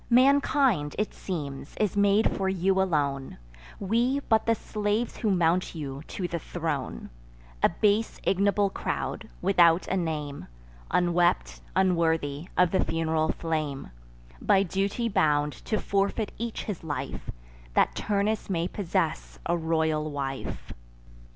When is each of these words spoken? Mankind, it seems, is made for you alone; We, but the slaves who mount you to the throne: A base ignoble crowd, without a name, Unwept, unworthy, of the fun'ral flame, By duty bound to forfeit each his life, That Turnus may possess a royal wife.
Mankind, 0.09 0.95
it 0.97 1.13
seems, 1.13 1.77
is 1.77 1.95
made 1.95 2.35
for 2.35 2.49
you 2.49 2.81
alone; 2.81 3.37
We, 3.79 4.19
but 4.21 4.47
the 4.47 4.55
slaves 4.55 5.17
who 5.17 5.29
mount 5.29 5.75
you 5.75 6.01
to 6.07 6.27
the 6.27 6.39
throne: 6.39 7.11
A 7.61 7.69
base 7.69 8.19
ignoble 8.23 8.71
crowd, 8.71 9.29
without 9.43 9.87
a 9.87 9.95
name, 9.95 10.47
Unwept, 10.89 11.61
unworthy, 11.75 12.47
of 12.57 12.71
the 12.71 12.83
fun'ral 12.83 13.31
flame, 13.31 13.91
By 14.41 14.63
duty 14.63 15.07
bound 15.07 15.53
to 15.65 15.77
forfeit 15.79 16.31
each 16.39 16.63
his 16.63 16.83
life, 16.83 17.29
That 17.75 17.93
Turnus 17.93 18.49
may 18.49 18.67
possess 18.67 19.37
a 19.45 19.55
royal 19.55 20.09
wife. 20.09 20.73